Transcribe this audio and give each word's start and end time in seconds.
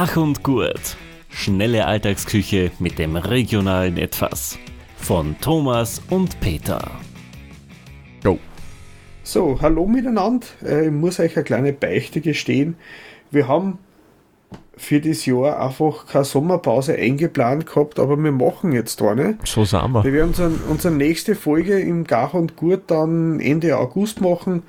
Gach 0.00 0.16
und 0.16 0.42
Gurt. 0.42 0.96
Schnelle 1.28 1.84
Alltagsküche 1.84 2.70
mit 2.78 2.98
dem 2.98 3.16
regionalen 3.16 3.98
Etwas. 3.98 4.58
Von 4.96 5.36
Thomas 5.42 6.00
und 6.08 6.40
Peter. 6.40 6.90
Go. 8.24 8.38
So, 9.24 9.58
hallo 9.60 9.86
miteinander. 9.86 10.46
Äh, 10.64 10.86
ich 10.86 10.90
muss 10.90 11.20
euch 11.20 11.36
eine 11.36 11.44
kleine 11.44 11.74
Beichte 11.74 12.22
gestehen. 12.22 12.76
Wir 13.30 13.46
haben 13.46 13.78
für 14.74 15.02
das 15.02 15.26
Jahr 15.26 15.60
einfach 15.60 16.06
keine 16.06 16.24
Sommerpause 16.24 16.94
eingeplant 16.94 17.66
gehabt, 17.66 17.98
aber 17.98 18.16
wir 18.16 18.32
machen 18.32 18.72
jetzt 18.72 19.02
da 19.02 19.14
nicht. 19.14 19.46
So 19.46 19.66
sind 19.66 19.92
wir. 19.92 20.02
Wir 20.02 20.14
werden 20.14 20.28
unsere, 20.28 20.50
unsere 20.70 20.94
nächste 20.94 21.34
Folge 21.34 21.78
im 21.78 22.04
Gach 22.04 22.32
und 22.32 22.56
Gurt 22.56 22.90
dann 22.90 23.38
Ende 23.38 23.76
August 23.76 24.22
machen. 24.22 24.62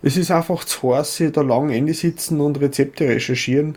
Es 0.00 0.16
ist 0.16 0.30
einfach 0.30 0.64
zu 0.64 0.96
heiß, 0.96 1.22
da 1.34 1.42
lang 1.42 1.68
Ende 1.68 1.92
sitzen 1.92 2.40
und 2.40 2.58
Rezepte 2.62 3.06
recherchieren. 3.06 3.76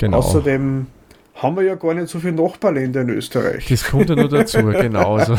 Genau. 0.00 0.16
Außerdem 0.16 0.86
haben 1.34 1.56
wir 1.56 1.62
ja 1.62 1.74
gar 1.74 1.92
nicht 1.92 2.08
so 2.08 2.18
viele 2.20 2.32
Nachbarländer 2.32 3.02
in 3.02 3.10
Österreich. 3.10 3.66
Das 3.68 3.84
kommt 3.84 4.08
ja 4.08 4.16
nur 4.16 4.30
dazu, 4.30 4.58
genau. 4.64 5.16
Also, 5.16 5.36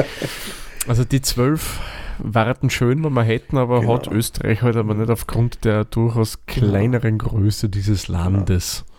also 0.86 1.04
die 1.04 1.20
zwölf 1.20 1.80
warten 2.18 2.70
schön, 2.70 3.02
wenn 3.04 3.12
wir 3.12 3.24
hätten, 3.24 3.58
aber 3.58 3.80
genau. 3.80 3.94
hat 3.94 4.06
Österreich 4.06 4.62
halt 4.62 4.76
aber 4.76 4.94
nicht 4.94 5.10
aufgrund 5.10 5.64
der 5.64 5.84
durchaus 5.84 6.38
genau. 6.46 6.68
kleineren 6.68 7.18
Größe 7.18 7.68
dieses 7.68 8.06
Landes. 8.06 8.84
Genau. 8.84 8.92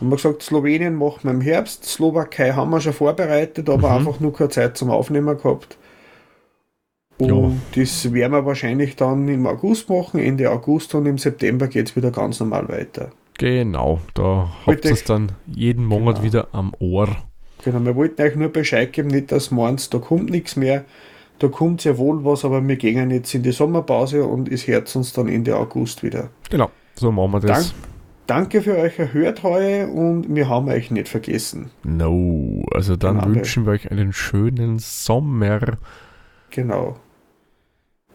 Haben 0.00 0.10
wir 0.10 0.16
gesagt, 0.16 0.42
Slowenien 0.44 0.94
machen 0.94 1.24
wir 1.24 1.30
im 1.32 1.40
Herbst, 1.40 1.84
Slowakei 1.84 2.52
haben 2.52 2.70
wir 2.70 2.80
schon 2.80 2.92
vorbereitet, 2.92 3.68
aber 3.68 3.90
mhm. 3.90 3.96
einfach 4.06 4.20
nur 4.20 4.32
keine 4.32 4.50
Zeit 4.50 4.76
zum 4.76 4.90
Aufnehmen 4.90 5.36
gehabt. 5.36 5.76
Und 7.18 7.28
ja. 7.28 7.52
das 7.74 8.12
werden 8.12 8.32
wir 8.32 8.46
wahrscheinlich 8.46 8.94
dann 8.94 9.26
im 9.28 9.46
August 9.46 9.88
machen, 9.88 10.20
Ende 10.20 10.48
August 10.50 10.94
und 10.94 11.06
im 11.06 11.18
September 11.18 11.66
geht 11.66 11.90
es 11.90 11.96
wieder 11.96 12.12
ganz 12.12 12.38
normal 12.38 12.68
weiter. 12.68 13.10
Genau, 13.42 13.98
da 14.14 14.52
habt 14.66 14.84
ihr 14.84 14.92
es 14.92 15.02
dann 15.02 15.32
jeden 15.48 15.84
Monat 15.84 16.14
genau. 16.14 16.24
wieder 16.24 16.48
am 16.52 16.72
Ohr. 16.78 17.08
Genau, 17.64 17.84
wir 17.84 17.96
wollten 17.96 18.22
euch 18.22 18.36
nur 18.36 18.50
Bescheid 18.50 18.92
geben, 18.92 19.08
nicht 19.08 19.32
dass 19.32 19.50
meint, 19.50 19.92
da 19.92 19.98
kommt 19.98 20.30
nichts 20.30 20.54
mehr. 20.54 20.84
Da 21.40 21.48
kommt 21.48 21.80
sehr 21.80 21.98
wohl 21.98 22.24
was, 22.24 22.44
aber 22.44 22.64
wir 22.68 22.76
gehen 22.76 23.10
jetzt 23.10 23.34
in 23.34 23.42
die 23.42 23.50
Sommerpause 23.50 24.24
und 24.24 24.48
es 24.48 24.68
hört 24.68 24.94
uns 24.94 25.12
dann 25.12 25.26
Ende 25.26 25.56
August 25.56 26.04
wieder. 26.04 26.30
Genau, 26.50 26.70
so 26.94 27.10
machen 27.10 27.32
wir 27.32 27.40
das. 27.40 27.74
Dank, 28.28 28.52
danke 28.52 28.62
für 28.62 28.78
euch 28.78 28.96
erhört 29.00 29.42
heute 29.42 29.88
und 29.88 30.32
wir 30.32 30.48
haben 30.48 30.68
euch 30.68 30.92
nicht 30.92 31.08
vergessen. 31.08 31.72
No, 31.82 32.64
also 32.70 32.94
dann 32.94 33.18
genau, 33.18 33.34
wünschen 33.34 33.66
wir 33.66 33.72
euch 33.72 33.90
einen 33.90 34.12
schönen 34.12 34.78
Sommer. 34.78 35.78
Genau. 36.50 36.96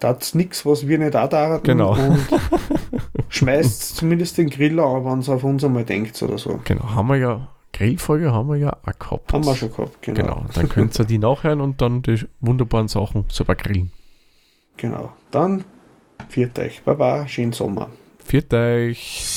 Ist 0.03 0.35
nichts, 0.35 0.65
was 0.65 0.87
wir 0.87 0.97
nicht 0.97 1.15
auch 1.15 1.29
da 1.29 1.57
Genau. 1.57 1.91
Und 1.91 2.19
schmeißt 3.29 3.95
zumindest 3.95 4.37
den 4.37 4.49
Grill 4.49 4.79
an, 4.79 5.05
wenn 5.05 5.19
es 5.19 5.29
auf 5.29 5.43
uns 5.43 5.63
einmal 5.63 5.83
denkt 5.83 6.21
oder 6.21 6.37
so. 6.37 6.59
Genau, 6.63 6.95
haben 6.95 7.07
wir 7.07 7.17
ja, 7.17 7.47
Grillfolge 7.73 8.31
haben 8.31 8.49
wir 8.49 8.57
ja 8.57 8.73
auch 8.73 8.99
gehabt. 8.99 9.33
Haben 9.33 9.45
wir 9.45 9.55
schon 9.55 9.71
gehabt, 9.71 10.01
genau. 10.01 10.21
Genau, 10.21 10.45
dann 10.53 10.69
könnt 10.69 10.99
ihr 10.99 11.05
die 11.05 11.17
nachhören 11.17 11.61
und 11.61 11.81
dann 11.81 12.01
die 12.01 12.25
wunderbaren 12.39 12.87
Sachen 12.87 13.25
selber 13.29 13.55
grillen. 13.55 13.91
Genau, 14.77 15.11
dann 15.31 15.63
viert 16.29 16.57
euch. 16.59 16.81
Baba, 16.83 17.27
schönen 17.27 17.53
Sommer. 17.53 17.89
Viert 18.23 18.53
euch. 18.53 19.36